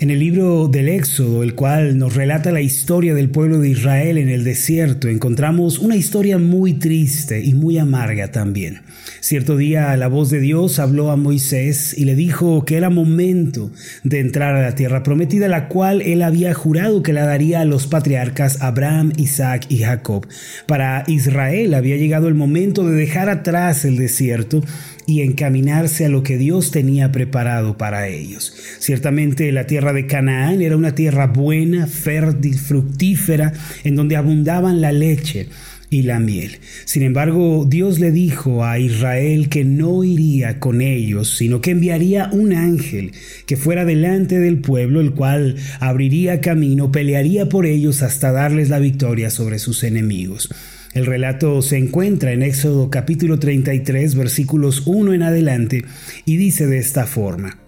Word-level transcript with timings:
En 0.00 0.08
el 0.08 0.18
libro 0.18 0.66
del 0.66 0.88
Éxodo, 0.88 1.42
el 1.42 1.54
cual 1.54 1.98
nos 1.98 2.14
relata 2.14 2.52
la 2.52 2.62
historia 2.62 3.14
del 3.14 3.28
pueblo 3.28 3.58
de 3.58 3.68
Israel 3.68 4.16
en 4.16 4.30
el 4.30 4.44
desierto, 4.44 5.08
encontramos 5.08 5.78
una 5.78 5.94
historia 5.94 6.38
muy 6.38 6.72
triste 6.72 7.44
y 7.44 7.52
muy 7.52 7.76
amarga 7.76 8.32
también. 8.32 8.80
Cierto 9.20 9.58
día 9.58 9.94
la 9.98 10.08
voz 10.08 10.30
de 10.30 10.40
Dios 10.40 10.78
habló 10.78 11.10
a 11.10 11.16
Moisés 11.16 11.94
y 11.98 12.06
le 12.06 12.14
dijo 12.14 12.64
que 12.64 12.78
era 12.78 12.88
momento 12.88 13.70
de 14.02 14.20
entrar 14.20 14.56
a 14.56 14.62
la 14.62 14.74
tierra 14.74 15.02
prometida, 15.02 15.48
la 15.48 15.68
cual 15.68 16.00
él 16.00 16.22
había 16.22 16.54
jurado 16.54 17.02
que 17.02 17.12
la 17.12 17.26
daría 17.26 17.60
a 17.60 17.66
los 17.66 17.86
patriarcas 17.86 18.62
Abraham, 18.62 19.12
Isaac 19.18 19.66
y 19.68 19.80
Jacob. 19.80 20.26
Para 20.66 21.04
Israel 21.08 21.74
había 21.74 21.98
llegado 21.98 22.26
el 22.28 22.34
momento 22.34 22.88
de 22.88 22.96
dejar 22.96 23.28
atrás 23.28 23.84
el 23.84 23.98
desierto 23.98 24.62
y 25.06 25.22
encaminarse 25.22 26.04
a 26.04 26.08
lo 26.08 26.22
que 26.22 26.38
Dios 26.38 26.70
tenía 26.70 27.12
preparado 27.12 27.76
para 27.76 28.08
ellos. 28.08 28.54
Ciertamente 28.78 29.50
la 29.52 29.66
tierra 29.66 29.92
de 29.92 30.06
Canaán 30.06 30.62
era 30.62 30.76
una 30.76 30.94
tierra 30.94 31.26
buena, 31.26 31.86
fértil, 31.86 32.58
fructífera, 32.58 33.52
en 33.84 33.96
donde 33.96 34.16
abundaban 34.16 34.80
la 34.80 34.92
leche 34.92 35.48
y 35.90 36.02
la 36.02 36.20
miel. 36.20 36.58
Sin 36.84 37.02
embargo, 37.02 37.66
Dios 37.68 37.98
le 37.98 38.12
dijo 38.12 38.64
a 38.64 38.78
Israel 38.78 39.48
que 39.48 39.64
no 39.64 40.04
iría 40.04 40.60
con 40.60 40.80
ellos, 40.80 41.36
sino 41.36 41.60
que 41.60 41.72
enviaría 41.72 42.30
un 42.32 42.52
ángel 42.52 43.12
que 43.46 43.56
fuera 43.56 43.84
delante 43.84 44.38
del 44.38 44.60
pueblo, 44.60 45.00
el 45.00 45.12
cual 45.12 45.56
abriría 45.80 46.40
camino, 46.40 46.92
pelearía 46.92 47.48
por 47.48 47.66
ellos 47.66 48.02
hasta 48.02 48.30
darles 48.30 48.70
la 48.70 48.78
victoria 48.78 49.30
sobre 49.30 49.58
sus 49.58 49.82
enemigos. 49.82 50.48
El 50.92 51.06
relato 51.06 51.62
se 51.62 51.76
encuentra 51.76 52.32
en 52.32 52.42
Éxodo 52.42 52.90
capítulo 52.90 53.38
33 53.38 54.16
versículos 54.16 54.82
1 54.86 55.14
en 55.14 55.22
adelante 55.22 55.84
y 56.24 56.36
dice 56.36 56.66
de 56.66 56.78
esta 56.78 57.06
forma. 57.06 57.58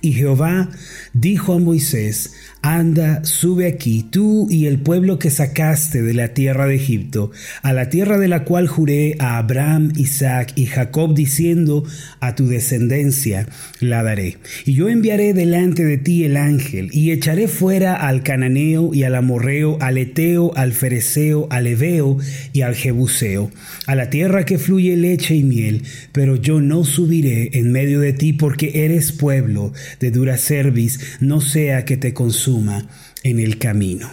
Y 0.00 0.12
Jehová 0.12 0.70
dijo 1.12 1.54
a 1.54 1.58
Moisés, 1.58 2.34
Anda, 2.66 3.22
sube 3.26 3.66
aquí, 3.66 4.06
tú 4.10 4.46
y 4.48 4.64
el 4.64 4.78
pueblo 4.78 5.18
que 5.18 5.28
sacaste 5.28 6.00
de 6.00 6.14
la 6.14 6.28
tierra 6.28 6.66
de 6.66 6.76
Egipto, 6.76 7.30
a 7.60 7.74
la 7.74 7.90
tierra 7.90 8.16
de 8.16 8.26
la 8.26 8.44
cual 8.44 8.68
juré 8.68 9.16
a 9.18 9.36
Abraham, 9.36 9.92
Isaac 9.96 10.52
y 10.56 10.64
Jacob, 10.64 11.14
diciendo, 11.14 11.84
a 12.20 12.34
tu 12.34 12.46
descendencia 12.46 13.46
la 13.80 14.02
daré. 14.02 14.38
Y 14.64 14.72
yo 14.72 14.88
enviaré 14.88 15.34
delante 15.34 15.84
de 15.84 15.98
ti 15.98 16.24
el 16.24 16.38
ángel, 16.38 16.88
y 16.90 17.10
echaré 17.10 17.48
fuera 17.48 17.96
al 17.96 18.22
cananeo 18.22 18.94
y 18.94 19.02
al 19.02 19.14
amorreo, 19.14 19.76
al 19.82 19.98
eteo, 19.98 20.56
al 20.56 20.72
fereceo, 20.72 21.46
al 21.50 21.66
eveo 21.66 22.16
y 22.54 22.62
al 22.62 22.74
jebuseo, 22.74 23.50
a 23.86 23.94
la 23.94 24.08
tierra 24.08 24.46
que 24.46 24.56
fluye 24.56 24.96
leche 24.96 25.34
y 25.34 25.44
miel, 25.44 25.82
pero 26.12 26.36
yo 26.36 26.62
no 26.62 26.84
subiré 26.84 27.58
en 27.58 27.72
medio 27.72 28.00
de 28.00 28.14
ti 28.14 28.32
porque 28.32 28.86
eres 28.86 29.12
pueblo 29.12 29.74
de 30.00 30.10
dura 30.10 30.36
cerviz, 30.36 31.18
no 31.20 31.40
sea 31.40 31.84
que 31.84 31.96
te 31.96 32.12
consuma 32.12 32.86
en 33.22 33.38
el 33.38 33.58
camino. 33.58 34.08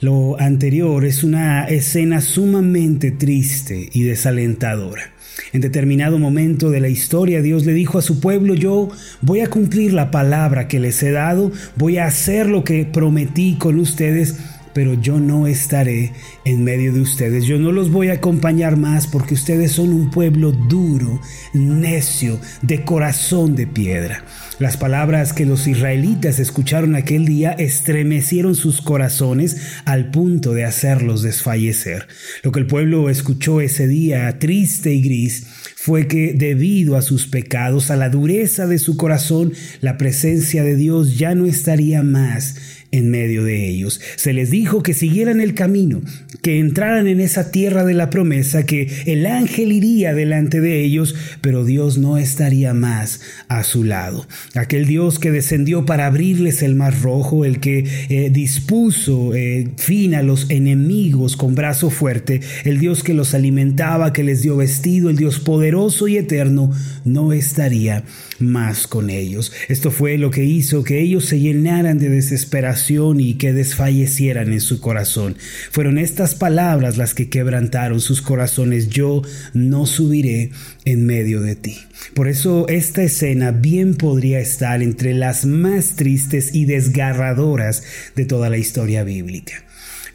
Lo 0.00 0.40
anterior 0.40 1.04
es 1.04 1.24
una 1.24 1.64
escena 1.64 2.20
sumamente 2.20 3.10
triste 3.10 3.88
y 3.92 4.02
desalentadora. 4.02 5.14
En 5.52 5.60
determinado 5.60 6.18
momento 6.18 6.70
de 6.70 6.80
la 6.80 6.88
historia 6.88 7.42
Dios 7.42 7.66
le 7.66 7.72
dijo 7.72 7.98
a 7.98 8.02
su 8.02 8.20
pueblo, 8.20 8.54
yo 8.54 8.88
voy 9.20 9.40
a 9.40 9.48
cumplir 9.48 9.92
la 9.92 10.10
palabra 10.10 10.68
que 10.68 10.80
les 10.80 11.02
he 11.02 11.10
dado, 11.10 11.52
voy 11.76 11.98
a 11.98 12.06
hacer 12.06 12.48
lo 12.48 12.64
que 12.64 12.84
prometí 12.84 13.56
con 13.58 13.78
ustedes, 13.78 14.36
pero 14.74 14.94
yo 14.94 15.20
no 15.20 15.46
estaré 15.46 16.12
en 16.44 16.64
medio 16.64 16.92
de 16.92 17.00
ustedes. 17.00 17.44
Yo 17.44 17.58
no 17.58 17.72
los 17.72 17.90
voy 17.90 18.08
a 18.08 18.14
acompañar 18.14 18.76
más 18.76 19.06
porque 19.06 19.34
ustedes 19.34 19.72
son 19.72 19.92
un 19.92 20.10
pueblo 20.10 20.52
duro, 20.52 21.20
necio, 21.54 22.38
de 22.62 22.84
corazón 22.84 23.54
de 23.56 23.66
piedra. 23.66 24.24
Las 24.58 24.76
palabras 24.76 25.32
que 25.32 25.46
los 25.46 25.66
israelitas 25.66 26.38
escucharon 26.38 26.94
aquel 26.94 27.24
día 27.24 27.52
estremecieron 27.52 28.54
sus 28.54 28.80
corazones 28.80 29.56
al 29.84 30.10
punto 30.10 30.54
de 30.54 30.64
hacerlos 30.64 31.22
desfallecer. 31.22 32.06
Lo 32.42 32.52
que 32.52 32.60
el 32.60 32.66
pueblo 32.66 33.10
escuchó 33.10 33.60
ese 33.60 33.88
día, 33.88 34.38
triste 34.38 34.92
y 34.92 35.02
gris, 35.02 35.46
fue 35.76 36.06
que 36.08 36.32
debido 36.32 36.96
a 36.96 37.02
sus 37.02 37.26
pecados, 37.26 37.90
a 37.90 37.96
la 37.96 38.08
dureza 38.08 38.66
de 38.66 38.78
su 38.78 38.96
corazón, 38.96 39.52
la 39.80 39.98
presencia 39.98 40.62
de 40.62 40.76
Dios 40.76 41.18
ya 41.18 41.34
no 41.34 41.46
estaría 41.46 42.02
más 42.02 42.56
en 42.94 43.10
medio 43.10 43.42
de 43.42 43.68
ellos. 43.68 44.00
Se 44.14 44.32
les 44.32 44.50
dijo 44.50 44.82
que 44.82 44.94
siguieran 44.94 45.40
el 45.40 45.54
camino, 45.54 46.00
que 46.42 46.60
entraran 46.60 47.08
en 47.08 47.20
esa 47.20 47.50
tierra 47.50 47.84
de 47.84 47.94
la 47.94 48.08
promesa, 48.08 48.64
que 48.66 48.88
el 49.06 49.26
ángel 49.26 49.72
iría 49.72 50.14
delante 50.14 50.60
de 50.60 50.84
ellos, 50.84 51.16
pero 51.40 51.64
Dios 51.64 51.98
no 51.98 52.18
estaría 52.18 52.72
más 52.72 53.20
a 53.48 53.64
su 53.64 53.82
lado. 53.82 54.26
Aquel 54.54 54.86
Dios 54.86 55.18
que 55.18 55.32
descendió 55.32 55.84
para 55.84 56.06
abrirles 56.06 56.62
el 56.62 56.76
mar 56.76 56.94
rojo, 57.02 57.44
el 57.44 57.58
que 57.58 57.84
eh, 58.08 58.30
dispuso 58.30 59.34
eh, 59.34 59.68
fin 59.76 60.14
a 60.14 60.22
los 60.22 60.48
enemigos 60.50 61.36
con 61.36 61.56
brazo 61.56 61.90
fuerte, 61.90 62.40
el 62.64 62.78
Dios 62.78 63.02
que 63.02 63.14
los 63.14 63.34
alimentaba, 63.34 64.12
que 64.12 64.22
les 64.22 64.42
dio 64.42 64.56
vestido, 64.56 65.10
el 65.10 65.16
Dios 65.16 65.40
poderoso 65.40 66.06
y 66.06 66.16
eterno, 66.16 66.70
no 67.04 67.32
estaría 67.32 68.04
más 68.38 68.86
con 68.86 69.10
ellos. 69.10 69.52
Esto 69.68 69.90
fue 69.90 70.16
lo 70.16 70.30
que 70.30 70.44
hizo 70.44 70.84
que 70.84 71.00
ellos 71.00 71.24
se 71.24 71.40
llenaran 71.40 71.98
de 71.98 72.08
desesperación 72.08 72.83
y 72.90 73.34
que 73.34 73.52
desfallecieran 73.52 74.52
en 74.52 74.60
su 74.60 74.80
corazón. 74.80 75.36
Fueron 75.70 75.98
estas 75.98 76.34
palabras 76.34 76.98
las 76.98 77.14
que 77.14 77.30
quebrantaron 77.30 78.00
sus 78.00 78.20
corazones. 78.20 78.88
Yo 78.90 79.22
no 79.54 79.86
subiré 79.86 80.50
en 80.84 81.06
medio 81.06 81.40
de 81.40 81.56
ti. 81.56 81.78
Por 82.14 82.28
eso 82.28 82.68
esta 82.68 83.02
escena 83.02 83.52
bien 83.52 83.94
podría 83.94 84.38
estar 84.38 84.82
entre 84.82 85.14
las 85.14 85.46
más 85.46 85.96
tristes 85.96 86.54
y 86.54 86.66
desgarradoras 86.66 87.82
de 88.16 88.26
toda 88.26 88.50
la 88.50 88.58
historia 88.58 89.02
bíblica. 89.02 89.63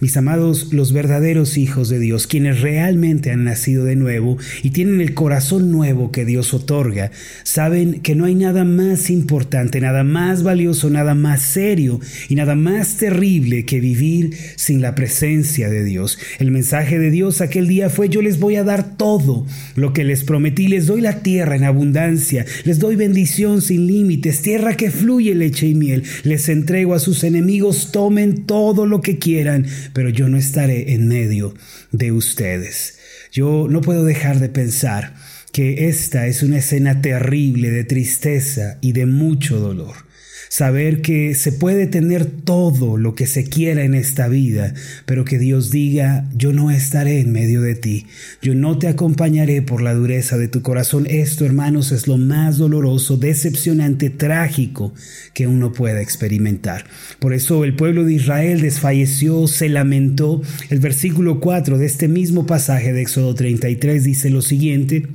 Mis 0.02 0.16
amados, 0.16 0.72
los 0.72 0.94
verdaderos 0.94 1.58
hijos 1.58 1.90
de 1.90 2.00
Dios, 2.00 2.26
quienes 2.26 2.62
realmente 2.62 3.32
han 3.32 3.44
nacido 3.44 3.84
de 3.84 3.98
nuevo 3.98 4.38
y 4.64 4.70
tienen 4.70 5.02
el 5.02 5.14
corazón 5.14 5.72
nuevo 5.72 6.14
que 6.14 6.24
Dios 6.24 6.54
otorga, 6.54 7.12
saben 7.44 8.00
que 8.00 8.16
no 8.16 8.24
hay 8.24 8.34
nada 8.34 8.64
más 8.64 9.10
importante, 9.10 9.82
nada 9.82 10.06
más 10.06 10.42
valioso, 10.42 10.90
nada 10.90 11.16
más 11.16 11.42
serio 11.42 12.00
y 12.30 12.36
nada 12.36 12.56
más 12.56 12.96
terrible 12.96 13.66
que 13.66 13.82
vivir 13.82 14.38
sin 14.56 14.82
la 14.82 14.96
presencia 14.96 15.70
de 15.70 15.84
Dios. 15.84 16.18
El 16.40 16.52
mensaje 16.52 16.98
de 16.98 17.12
Dios 17.12 17.42
aquel 17.42 17.68
día 17.68 17.90
fue 17.90 18.08
yo 18.08 18.22
les 18.22 18.40
voy 18.40 18.56
a 18.56 18.64
dar 18.64 18.96
todo 18.96 19.46
lo 19.76 19.92
que 19.92 20.06
les 20.06 20.24
prometí, 20.24 20.70
les 20.70 20.88
doy 20.88 21.02
la 21.02 21.20
tierra 21.24 21.58
en 21.58 21.66
abundancia, 21.66 22.46
les 22.64 22.80
doy 22.80 22.96
bendición 22.96 23.62
sin 23.62 23.86
límites, 23.86 24.44
tierra 24.44 24.78
que 24.78 24.92
fluye 24.92 25.36
leche 25.36 25.68
y 25.68 25.76
miel, 25.76 26.04
les 26.24 26.48
entrego 26.48 26.94
a 26.94 27.00
sus 27.00 27.26
enemigos, 27.26 27.92
tomen 27.92 28.46
todo 28.46 28.86
lo 28.86 29.02
que 29.02 29.20
quieran, 29.20 29.66
pero 29.94 30.10
yo 30.10 30.30
no 30.30 30.38
estaré 30.38 30.94
en 30.94 31.08
medio 31.08 31.54
de 31.92 32.12
ustedes. 32.12 32.98
Yo 33.32 33.68
no 33.70 33.82
puedo 33.82 34.04
dejar 34.04 34.40
de 34.40 34.50
pensar 34.50 35.16
que 35.52 35.88
esta 35.88 36.28
es 36.28 36.44
una 36.44 36.58
escena 36.58 37.02
terrible 37.02 37.70
de 37.72 37.84
tristeza 37.84 38.78
y 38.82 38.94
de 38.94 39.06
mucho 39.06 39.60
dolor 39.60 40.09
saber 40.50 41.02
que 41.02 41.36
se 41.36 41.52
puede 41.52 41.86
tener 41.88 42.26
todo 42.26 42.98
lo 42.98 43.14
que 43.14 43.28
se 43.28 43.46
quiera 43.46 43.84
en 43.84 43.94
esta 43.94 44.28
vida, 44.28 44.74
pero 45.06 45.24
que 45.24 45.38
Dios 45.38 45.70
diga, 45.70 46.28
yo 46.36 46.52
no 46.54 46.72
estaré 46.72 47.20
en 47.20 47.32
medio 47.32 47.62
de 47.62 47.76
ti, 47.76 48.08
yo 48.42 48.56
no 48.56 48.78
te 48.80 48.88
acompañaré 48.88 49.62
por 49.62 49.82
la 49.82 49.94
dureza 49.94 50.38
de 50.38 50.48
tu 50.48 50.62
corazón. 50.62 51.06
Esto, 51.08 51.46
hermanos, 51.46 51.92
es 51.92 52.08
lo 52.08 52.18
más 52.18 52.58
doloroso, 52.58 53.16
decepcionante, 53.16 54.10
trágico 54.10 54.94
que 55.34 55.48
uno 55.48 55.72
pueda 55.72 56.02
experimentar. 56.02 56.86
Por 57.20 57.34
eso 57.34 57.64
el 57.64 57.76
pueblo 57.76 58.04
de 58.04 58.14
Israel 58.14 58.62
desfalleció, 58.62 59.48
se 59.48 59.70
lamentó. 59.70 60.42
El 60.70 60.80
versículo 60.80 61.40
4 61.40 61.78
de 61.78 61.86
este 61.86 62.08
mismo 62.08 62.48
pasaje 62.48 62.92
de 62.92 63.04
Éxodo 63.04 63.36
33 63.36 64.04
dice 64.04 64.32
lo 64.32 64.42
siguiente, 64.42 65.08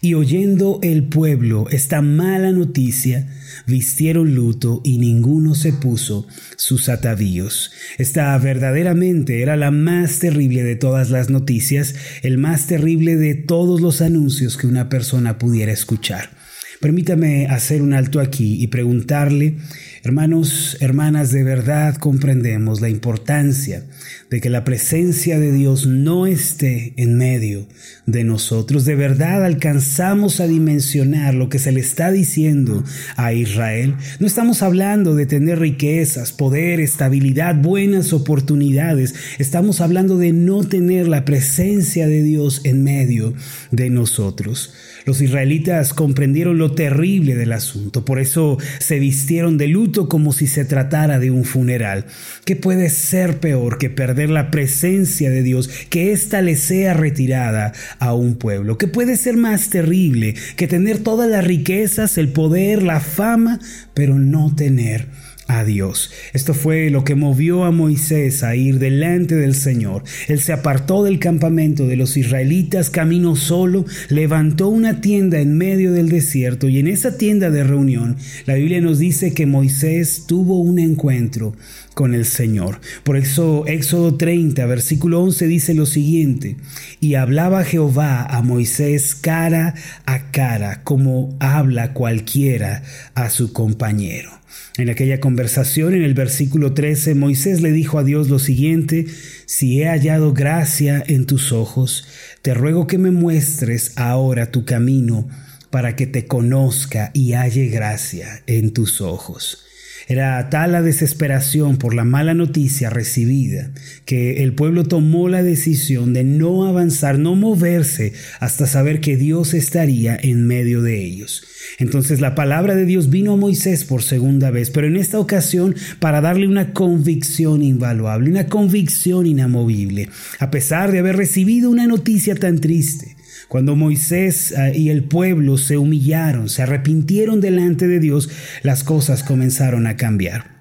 y 0.00 0.14
oyendo 0.14 0.78
el 0.82 1.04
pueblo 1.04 1.68
esta 1.70 2.00
mala 2.00 2.52
noticia, 2.52 3.28
vistieron 3.66 4.34
luto 4.34 4.80
y 4.84 4.98
ninguno 4.98 5.54
se 5.54 5.72
puso 5.72 6.26
sus 6.56 6.88
atavíos. 6.88 7.72
Esta 7.98 8.36
verdaderamente 8.38 9.42
era 9.42 9.56
la 9.56 9.70
más 9.70 10.18
terrible 10.18 10.62
de 10.62 10.76
todas 10.76 11.10
las 11.10 11.28
noticias, 11.28 11.94
el 12.22 12.38
más 12.38 12.66
terrible 12.66 13.16
de 13.16 13.34
todos 13.34 13.80
los 13.80 14.00
anuncios 14.00 14.56
que 14.56 14.66
una 14.66 14.88
persona 14.88 15.38
pudiera 15.38 15.72
escuchar. 15.72 16.39
Permítame 16.80 17.46
hacer 17.46 17.82
un 17.82 17.92
alto 17.92 18.20
aquí 18.20 18.56
y 18.58 18.68
preguntarle, 18.68 19.56
hermanos, 20.02 20.78
hermanas, 20.80 21.30
de 21.30 21.42
verdad 21.42 21.96
comprendemos 21.96 22.80
la 22.80 22.88
importancia 22.88 23.84
de 24.30 24.40
que 24.40 24.48
la 24.48 24.64
presencia 24.64 25.38
de 25.38 25.52
Dios 25.52 25.84
no 25.84 26.26
esté 26.26 26.94
en 26.96 27.18
medio 27.18 27.66
de 28.06 28.24
nosotros. 28.24 28.86
De 28.86 28.94
verdad 28.94 29.44
alcanzamos 29.44 30.40
a 30.40 30.46
dimensionar 30.46 31.34
lo 31.34 31.50
que 31.50 31.58
se 31.58 31.70
le 31.70 31.80
está 31.80 32.10
diciendo 32.10 32.82
a 33.16 33.34
Israel. 33.34 33.96
No 34.18 34.26
estamos 34.26 34.62
hablando 34.62 35.14
de 35.14 35.26
tener 35.26 35.58
riquezas, 35.58 36.32
poder, 36.32 36.80
estabilidad, 36.80 37.56
buenas 37.56 38.14
oportunidades. 38.14 39.14
Estamos 39.38 39.82
hablando 39.82 40.16
de 40.16 40.32
no 40.32 40.64
tener 40.64 41.08
la 41.08 41.26
presencia 41.26 42.06
de 42.06 42.22
Dios 42.22 42.62
en 42.64 42.84
medio 42.84 43.34
de 43.70 43.90
nosotros. 43.90 44.72
Los 45.06 45.20
israelitas 45.20 45.94
comprendieron 45.94 46.58
lo 46.58 46.69
terrible 46.72 47.34
del 47.34 47.52
asunto, 47.52 48.04
por 48.04 48.18
eso 48.18 48.58
se 48.78 48.98
vistieron 48.98 49.58
de 49.58 49.68
luto 49.68 50.08
como 50.08 50.32
si 50.32 50.46
se 50.46 50.64
tratara 50.64 51.18
de 51.18 51.30
un 51.30 51.44
funeral. 51.44 52.06
¿Qué 52.44 52.56
puede 52.56 52.90
ser 52.90 53.40
peor 53.40 53.78
que 53.78 53.90
perder 53.90 54.30
la 54.30 54.50
presencia 54.50 55.30
de 55.30 55.42
Dios, 55.42 55.68
que 55.88 56.12
ésta 56.12 56.42
le 56.42 56.56
sea 56.56 56.94
retirada 56.94 57.72
a 57.98 58.14
un 58.14 58.36
pueblo? 58.36 58.78
¿Qué 58.78 58.88
puede 58.88 59.16
ser 59.16 59.36
más 59.36 59.70
terrible 59.70 60.34
que 60.56 60.68
tener 60.68 60.98
todas 60.98 61.28
las 61.30 61.44
riquezas, 61.44 62.18
el 62.18 62.28
poder, 62.28 62.82
la 62.82 63.00
fama, 63.00 63.60
pero 63.94 64.18
no 64.18 64.54
tener 64.54 65.08
a 65.58 65.64
Dios. 65.64 66.10
Esto 66.32 66.54
fue 66.54 66.90
lo 66.90 67.04
que 67.04 67.14
movió 67.14 67.64
a 67.64 67.70
Moisés 67.70 68.42
a 68.42 68.54
ir 68.54 68.78
delante 68.78 69.34
del 69.34 69.54
Señor. 69.54 70.04
Él 70.28 70.40
se 70.40 70.52
apartó 70.52 71.02
del 71.02 71.18
campamento 71.18 71.86
de 71.86 71.96
los 71.96 72.16
israelitas, 72.16 72.90
caminó 72.90 73.34
solo, 73.36 73.84
levantó 74.08 74.68
una 74.68 75.00
tienda 75.00 75.40
en 75.40 75.58
medio 75.58 75.92
del 75.92 76.08
desierto 76.08 76.68
y 76.68 76.78
en 76.78 76.86
esa 76.86 77.16
tienda 77.18 77.50
de 77.50 77.64
reunión 77.64 78.16
la 78.46 78.54
Biblia 78.54 78.80
nos 78.80 78.98
dice 78.98 79.34
que 79.34 79.46
Moisés 79.46 80.24
tuvo 80.26 80.60
un 80.60 80.78
encuentro 80.78 81.54
con 81.94 82.14
el 82.14 82.24
Señor. 82.24 82.80
Por 83.04 83.16
eso 83.16 83.66
Éxodo 83.66 84.16
30, 84.16 84.64
versículo 84.66 85.22
11 85.22 85.46
dice 85.46 85.74
lo 85.74 85.86
siguiente, 85.86 86.56
y 87.00 87.14
hablaba 87.14 87.64
Jehová 87.64 88.24
a 88.24 88.42
Moisés 88.42 89.14
cara 89.14 89.74
a 90.06 90.30
cara, 90.30 90.82
como 90.84 91.36
habla 91.40 91.92
cualquiera 91.92 92.82
a 93.14 93.30
su 93.30 93.52
compañero. 93.52 94.39
En 94.76 94.88
aquella 94.90 95.20
conversación, 95.20 95.94
en 95.94 96.02
el 96.02 96.14
versículo 96.14 96.72
13, 96.72 97.14
Moisés 97.14 97.60
le 97.60 97.72
dijo 97.72 97.98
a 97.98 98.04
Dios 98.04 98.28
lo 98.28 98.38
siguiente, 98.38 99.06
si 99.46 99.80
he 99.80 99.88
hallado 99.88 100.32
gracia 100.32 101.02
en 101.06 101.26
tus 101.26 101.52
ojos, 101.52 102.06
te 102.42 102.54
ruego 102.54 102.86
que 102.86 102.98
me 102.98 103.10
muestres 103.10 103.92
ahora 103.96 104.50
tu 104.50 104.64
camino 104.64 105.28
para 105.70 105.96
que 105.96 106.06
te 106.06 106.26
conozca 106.26 107.10
y 107.14 107.32
halle 107.32 107.68
gracia 107.68 108.42
en 108.46 108.72
tus 108.72 109.00
ojos. 109.00 109.69
Era 110.10 110.50
tal 110.50 110.72
la 110.72 110.82
desesperación 110.82 111.76
por 111.76 111.94
la 111.94 112.02
mala 112.02 112.34
noticia 112.34 112.90
recibida 112.90 113.70
que 114.06 114.42
el 114.42 114.54
pueblo 114.54 114.82
tomó 114.82 115.28
la 115.28 115.44
decisión 115.44 116.12
de 116.14 116.24
no 116.24 116.66
avanzar, 116.66 117.20
no 117.20 117.36
moverse 117.36 118.14
hasta 118.40 118.66
saber 118.66 119.00
que 119.00 119.16
Dios 119.16 119.54
estaría 119.54 120.18
en 120.20 120.48
medio 120.48 120.82
de 120.82 121.00
ellos. 121.04 121.44
Entonces 121.78 122.20
la 122.20 122.34
palabra 122.34 122.74
de 122.74 122.86
Dios 122.86 123.08
vino 123.08 123.34
a 123.34 123.36
Moisés 123.36 123.84
por 123.84 124.02
segunda 124.02 124.50
vez, 124.50 124.70
pero 124.70 124.88
en 124.88 124.96
esta 124.96 125.20
ocasión 125.20 125.76
para 126.00 126.20
darle 126.20 126.48
una 126.48 126.72
convicción 126.72 127.62
invaluable, 127.62 128.30
una 128.30 128.48
convicción 128.48 129.26
inamovible, 129.26 130.08
a 130.40 130.50
pesar 130.50 130.90
de 130.90 130.98
haber 130.98 131.18
recibido 131.18 131.70
una 131.70 131.86
noticia 131.86 132.34
tan 132.34 132.58
triste. 132.58 133.09
Cuando 133.50 133.74
Moisés 133.74 134.54
ah, 134.56 134.70
y 134.72 134.90
el 134.90 135.02
pueblo 135.02 135.58
se 135.58 135.76
humillaron, 135.76 136.48
se 136.48 136.62
arrepintieron 136.62 137.40
delante 137.40 137.88
de 137.88 137.98
Dios, 137.98 138.30
las 138.62 138.84
cosas 138.84 139.24
comenzaron 139.24 139.88
a 139.88 139.96
cambiar. 139.96 140.60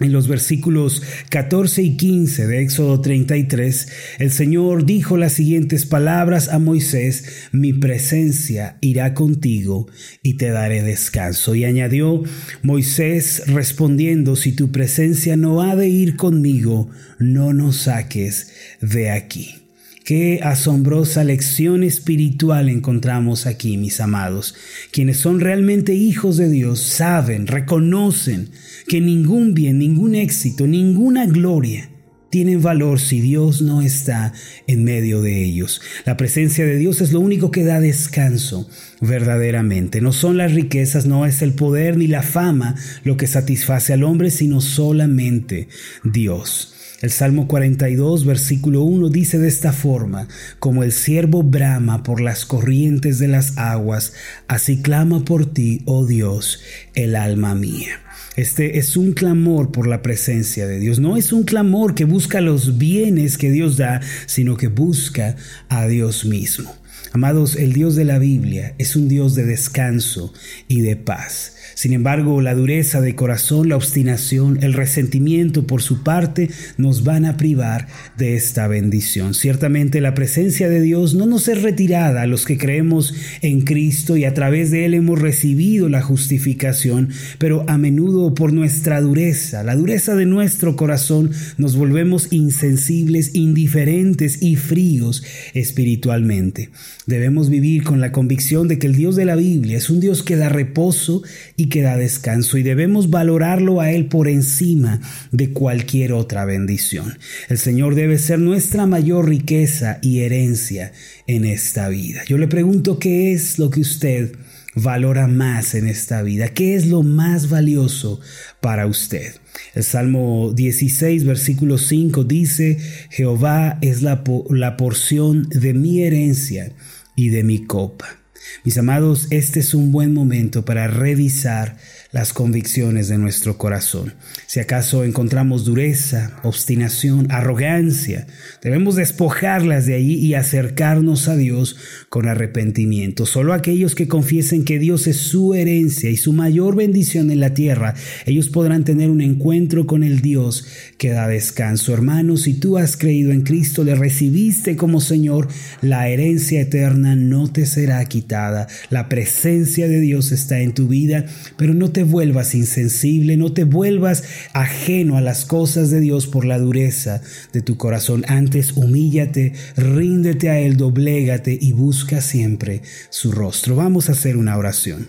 En 0.00 0.10
los 0.10 0.26
versículos 0.26 1.02
14 1.28 1.82
y 1.82 1.96
15 1.98 2.46
de 2.46 2.62
Éxodo 2.62 3.02
33, 3.02 3.88
el 4.20 4.30
Señor 4.30 4.86
dijo 4.86 5.18
las 5.18 5.34
siguientes 5.34 5.84
palabras 5.84 6.48
a 6.48 6.58
Moisés, 6.58 7.48
mi 7.52 7.74
presencia 7.74 8.78
irá 8.80 9.12
contigo 9.12 9.86
y 10.22 10.38
te 10.38 10.48
daré 10.48 10.82
descanso. 10.82 11.54
Y 11.54 11.66
añadió, 11.66 12.22
Moisés 12.62 13.42
respondiendo, 13.48 14.34
si 14.34 14.52
tu 14.52 14.72
presencia 14.72 15.36
no 15.36 15.60
ha 15.60 15.76
de 15.76 15.90
ir 15.90 16.16
conmigo, 16.16 16.88
no 17.18 17.52
nos 17.52 17.82
saques 17.82 18.50
de 18.80 19.10
aquí. 19.10 19.63
Qué 20.04 20.40
asombrosa 20.42 21.24
lección 21.24 21.82
espiritual 21.82 22.68
encontramos 22.68 23.46
aquí, 23.46 23.78
mis 23.78 24.00
amados. 24.00 24.54
Quienes 24.92 25.16
son 25.16 25.40
realmente 25.40 25.94
hijos 25.94 26.36
de 26.36 26.50
Dios 26.50 26.80
saben, 26.80 27.46
reconocen 27.46 28.50
que 28.86 29.00
ningún 29.00 29.54
bien, 29.54 29.78
ningún 29.78 30.14
éxito, 30.14 30.66
ninguna 30.66 31.24
gloria 31.24 31.88
tienen 32.28 32.60
valor 32.60 33.00
si 33.00 33.20
Dios 33.20 33.62
no 33.62 33.80
está 33.80 34.34
en 34.66 34.84
medio 34.84 35.22
de 35.22 35.42
ellos. 35.42 35.80
La 36.04 36.18
presencia 36.18 36.66
de 36.66 36.76
Dios 36.76 37.00
es 37.00 37.12
lo 37.12 37.20
único 37.20 37.50
que 37.50 37.64
da 37.64 37.80
descanso 37.80 38.68
verdaderamente. 39.00 40.02
No 40.02 40.12
son 40.12 40.36
las 40.36 40.52
riquezas, 40.52 41.06
no 41.06 41.24
es 41.24 41.40
el 41.40 41.54
poder 41.54 41.96
ni 41.96 42.08
la 42.08 42.22
fama 42.22 42.74
lo 43.04 43.16
que 43.16 43.28
satisface 43.28 43.94
al 43.94 44.02
hombre, 44.02 44.30
sino 44.30 44.60
solamente 44.60 45.68
Dios. 46.02 46.73
El 47.00 47.10
Salmo 47.10 47.48
42, 47.48 48.24
versículo 48.24 48.82
1 48.82 49.08
dice 49.10 49.38
de 49.38 49.48
esta 49.48 49.72
forma, 49.72 50.28
como 50.58 50.84
el 50.84 50.92
siervo 50.92 51.42
brama 51.42 52.02
por 52.02 52.20
las 52.20 52.46
corrientes 52.46 53.18
de 53.18 53.28
las 53.28 53.58
aguas, 53.58 54.14
así 54.48 54.80
clama 54.80 55.24
por 55.24 55.44
ti, 55.52 55.82
oh 55.86 56.06
Dios, 56.06 56.60
el 56.94 57.16
alma 57.16 57.54
mía. 57.54 58.00
Este 58.36 58.78
es 58.78 58.96
un 58.96 59.12
clamor 59.12 59.70
por 59.70 59.86
la 59.86 60.02
presencia 60.02 60.66
de 60.66 60.78
Dios. 60.80 60.98
No 60.98 61.16
es 61.16 61.32
un 61.32 61.44
clamor 61.44 61.94
que 61.94 62.04
busca 62.04 62.40
los 62.40 62.78
bienes 62.78 63.38
que 63.38 63.50
Dios 63.50 63.76
da, 63.76 64.00
sino 64.26 64.56
que 64.56 64.68
busca 64.68 65.36
a 65.68 65.86
Dios 65.86 66.24
mismo. 66.24 66.74
Amados, 67.16 67.54
el 67.54 67.72
Dios 67.72 67.94
de 67.94 68.04
la 68.04 68.18
Biblia 68.18 68.74
es 68.78 68.96
un 68.96 69.06
Dios 69.06 69.36
de 69.36 69.44
descanso 69.44 70.32
y 70.66 70.80
de 70.80 70.96
paz. 70.96 71.54
Sin 71.76 71.92
embargo, 71.92 72.40
la 72.40 72.56
dureza 72.56 73.00
de 73.00 73.14
corazón, 73.14 73.68
la 73.68 73.76
obstinación, 73.76 74.58
el 74.62 74.72
resentimiento 74.72 75.64
por 75.64 75.80
su 75.80 76.02
parte 76.02 76.50
nos 76.76 77.04
van 77.04 77.24
a 77.24 77.36
privar 77.36 77.86
de 78.18 78.34
esta 78.34 78.66
bendición. 78.66 79.34
Ciertamente 79.34 80.00
la 80.00 80.14
presencia 80.14 80.68
de 80.68 80.80
Dios 80.80 81.14
no 81.14 81.26
nos 81.26 81.46
es 81.46 81.62
retirada 81.62 82.22
a 82.22 82.26
los 82.26 82.44
que 82.44 82.58
creemos 82.58 83.14
en 83.42 83.60
Cristo 83.60 84.16
y 84.16 84.24
a 84.24 84.34
través 84.34 84.72
de 84.72 84.84
Él 84.84 84.94
hemos 84.94 85.20
recibido 85.20 85.88
la 85.88 86.02
justificación, 86.02 87.10
pero 87.38 87.64
a 87.68 87.78
menudo 87.78 88.34
por 88.34 88.52
nuestra 88.52 89.00
dureza, 89.00 89.62
la 89.62 89.76
dureza 89.76 90.16
de 90.16 90.26
nuestro 90.26 90.74
corazón, 90.74 91.30
nos 91.58 91.76
volvemos 91.76 92.32
insensibles, 92.32 93.36
indiferentes 93.36 94.42
y 94.42 94.56
fríos 94.56 95.22
espiritualmente. 95.54 96.70
Debemos 97.06 97.50
vivir 97.50 97.84
con 97.84 98.00
la 98.00 98.12
convicción 98.12 98.66
de 98.66 98.78
que 98.78 98.86
el 98.86 98.96
Dios 98.96 99.14
de 99.14 99.26
la 99.26 99.36
Biblia 99.36 99.76
es 99.76 99.90
un 99.90 100.00
Dios 100.00 100.22
que 100.22 100.36
da 100.36 100.48
reposo 100.48 101.22
y 101.54 101.68
que 101.68 101.82
da 101.82 101.98
descanso 101.98 102.56
y 102.56 102.62
debemos 102.62 103.10
valorarlo 103.10 103.82
a 103.82 103.90
Él 103.90 104.06
por 104.06 104.26
encima 104.26 105.00
de 105.30 105.50
cualquier 105.50 106.14
otra 106.14 106.46
bendición. 106.46 107.18
El 107.50 107.58
Señor 107.58 107.94
debe 107.94 108.16
ser 108.16 108.38
nuestra 108.38 108.86
mayor 108.86 109.28
riqueza 109.28 109.98
y 110.00 110.20
herencia 110.20 110.92
en 111.26 111.44
esta 111.44 111.90
vida. 111.90 112.22
Yo 112.26 112.38
le 112.38 112.48
pregunto 112.48 112.98
qué 112.98 113.32
es 113.32 113.58
lo 113.58 113.68
que 113.68 113.80
usted 113.80 114.32
valora 114.74 115.26
más 115.26 115.74
en 115.74 115.86
esta 115.86 116.22
vida, 116.22 116.48
qué 116.48 116.74
es 116.74 116.86
lo 116.86 117.02
más 117.02 117.50
valioso 117.50 118.20
para 118.60 118.86
usted. 118.86 119.34
El 119.74 119.84
Salmo 119.84 120.52
16, 120.54 121.24
versículo 121.24 121.78
5 121.78 122.24
dice, 122.24 122.78
Jehová 123.10 123.78
es 123.82 124.02
la, 124.02 124.24
la 124.50 124.76
porción 124.76 125.48
de 125.50 125.74
mi 125.74 126.02
herencia 126.02 126.72
y 127.14 127.28
de 127.28 127.42
mi 127.42 127.64
copa. 127.64 128.18
Mis 128.64 128.78
amados, 128.78 129.28
este 129.30 129.60
es 129.60 129.74
un 129.74 129.92
buen 129.92 130.12
momento 130.12 130.64
para 130.64 130.86
revisar 130.86 131.76
las 132.14 132.32
convicciones 132.32 133.08
de 133.08 133.18
nuestro 133.18 133.58
corazón. 133.58 134.14
Si 134.46 134.60
acaso 134.60 135.02
encontramos 135.02 135.64
dureza, 135.64 136.38
obstinación, 136.44 137.26
arrogancia, 137.32 138.28
debemos 138.62 138.94
despojarlas 138.94 139.86
de 139.86 139.96
allí 139.96 140.14
y 140.14 140.34
acercarnos 140.34 141.26
a 141.26 141.34
Dios 141.34 141.76
con 142.08 142.28
arrepentimiento. 142.28 143.26
Solo 143.26 143.52
aquellos 143.52 143.96
que 143.96 144.06
confiesen 144.06 144.64
que 144.64 144.78
Dios 144.78 145.08
es 145.08 145.16
su 145.16 145.54
herencia 145.54 146.08
y 146.08 146.16
su 146.16 146.32
mayor 146.32 146.76
bendición 146.76 147.32
en 147.32 147.40
la 147.40 147.52
tierra, 147.52 147.94
ellos 148.26 148.48
podrán 148.48 148.84
tener 148.84 149.10
un 149.10 149.20
encuentro 149.20 149.84
con 149.88 150.04
el 150.04 150.20
Dios 150.20 150.68
que 150.98 151.10
da 151.10 151.26
descanso. 151.26 151.92
Hermanos, 151.92 152.42
si 152.42 152.54
tú 152.54 152.78
has 152.78 152.96
creído 152.96 153.32
en 153.32 153.42
Cristo, 153.42 153.82
le 153.82 153.96
recibiste 153.96 154.76
como 154.76 155.00
Señor, 155.00 155.48
la 155.82 156.08
herencia 156.08 156.60
eterna 156.60 157.16
no 157.16 157.50
te 157.50 157.66
será 157.66 158.04
quitada. 158.04 158.68
La 158.88 159.08
presencia 159.08 159.88
de 159.88 159.98
Dios 159.98 160.30
está 160.30 160.60
en 160.60 160.74
tu 160.74 160.86
vida, 160.86 161.26
pero 161.56 161.74
no 161.74 161.90
te 161.90 162.03
vuelvas 162.04 162.54
insensible, 162.54 163.36
no 163.36 163.52
te 163.52 163.64
vuelvas 163.64 164.22
ajeno 164.52 165.16
a 165.16 165.20
las 165.20 165.44
cosas 165.44 165.90
de 165.90 166.00
Dios 166.00 166.26
por 166.26 166.44
la 166.44 166.58
dureza 166.58 167.20
de 167.52 167.62
tu 167.62 167.76
corazón. 167.76 168.24
Antes 168.28 168.72
humíllate, 168.76 169.54
ríndete 169.76 170.50
a 170.50 170.60
Él, 170.60 170.76
doblégate 170.76 171.58
y 171.60 171.72
busca 171.72 172.20
siempre 172.20 172.82
su 173.10 173.32
rostro. 173.32 173.76
Vamos 173.76 174.08
a 174.08 174.12
hacer 174.12 174.36
una 174.36 174.56
oración. 174.56 175.08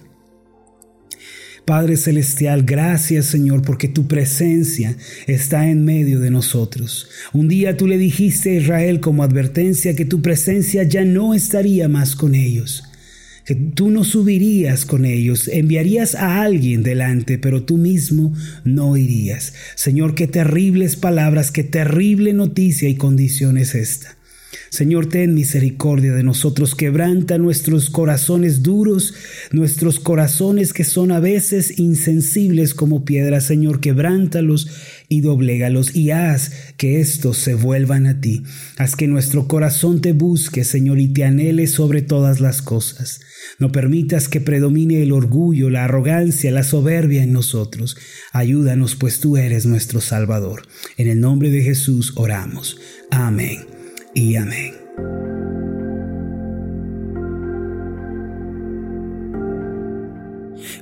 Padre 1.65 1.97
Celestial, 1.97 2.61
gracias 2.61 3.25
Señor 3.25 3.63
porque 3.63 3.87
tu 3.87 4.07
presencia 4.07 4.95
está 5.25 5.67
en 5.67 5.83
medio 5.83 6.19
de 6.19 6.29
nosotros. 6.29 7.09
Un 7.33 7.47
día 7.47 7.75
tú 7.75 7.87
le 7.87 7.97
dijiste 7.97 8.51
a 8.51 8.61
Israel 8.61 8.99
como 8.99 9.23
advertencia 9.23 9.95
que 9.95 10.05
tu 10.05 10.21
presencia 10.21 10.83
ya 10.83 11.03
no 11.05 11.33
estaría 11.33 11.87
más 11.89 12.15
con 12.15 12.35
ellos 12.35 12.83
que 13.45 13.55
tú 13.55 13.91
no 13.91 14.03
subirías 14.03 14.85
con 14.85 15.05
ellos, 15.05 15.47
enviarías 15.47 16.15
a 16.15 16.41
alguien 16.41 16.81
delante, 16.81 17.37
pero 17.37 17.63
tú 17.63 17.77
mismo 17.77 18.33
no 18.63 18.97
irías. 18.97 19.53
Señor, 19.75 20.15
qué 20.15 20.27
terribles 20.27 20.95
palabras, 20.95 21.51
qué 21.51 21.63
terrible 21.63 22.33
noticia 22.33 22.89
y 22.89 22.95
condición 22.95 23.57
es 23.57 23.75
esta. 23.75 24.17
Señor, 24.69 25.07
ten 25.07 25.33
misericordia 25.33 26.13
de 26.13 26.23
nosotros, 26.23 26.75
quebranta 26.75 27.37
nuestros 27.37 27.89
corazones 27.89 28.63
duros, 28.63 29.13
nuestros 29.51 29.99
corazones 29.99 30.73
que 30.73 30.83
son 30.83 31.11
a 31.11 31.19
veces 31.19 31.79
insensibles 31.79 32.73
como 32.73 33.05
piedra, 33.05 33.41
Señor, 33.41 33.79
quebrántalos 33.79 34.67
y 35.07 35.21
doblégalos 35.21 35.95
y 35.95 36.11
haz 36.11 36.51
que 36.77 36.99
estos 36.99 37.37
se 37.37 37.53
vuelvan 37.53 38.07
a 38.07 38.19
ti. 38.19 38.43
Haz 38.77 38.95
que 38.95 39.07
nuestro 39.07 39.47
corazón 39.47 40.01
te 40.01 40.13
busque, 40.13 40.63
Señor, 40.63 40.99
y 40.99 41.07
te 41.07 41.23
anhele 41.23 41.67
sobre 41.67 42.01
todas 42.01 42.39
las 42.41 42.61
cosas. 42.61 43.21
No 43.59 43.71
permitas 43.71 44.27
que 44.27 44.41
predomine 44.41 45.03
el 45.03 45.11
orgullo, 45.11 45.69
la 45.69 45.85
arrogancia, 45.85 46.51
la 46.51 46.63
soberbia 46.63 47.23
en 47.23 47.33
nosotros. 47.33 47.97
Ayúdanos, 48.33 48.95
pues 48.95 49.19
tú 49.19 49.37
eres 49.37 49.65
nuestro 49.65 50.01
Salvador. 50.01 50.63
En 50.97 51.07
el 51.07 51.19
nombre 51.19 51.49
de 51.49 51.61
Jesús 51.61 52.13
oramos. 52.15 52.77
Amén 53.11 53.74
y 54.15 54.37